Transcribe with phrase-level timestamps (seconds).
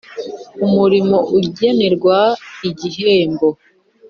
[0.65, 2.17] umurimo ugenerwa
[2.69, 3.47] igihembo